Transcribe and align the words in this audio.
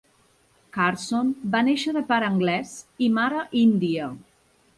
Carson 0.77 1.29
va 1.57 1.61
néixer 1.67 1.93
de 1.99 2.03
pare 2.13 2.27
anglès 2.31 2.73
i 3.07 3.11
mare 3.19 3.45
índia. 3.61 4.11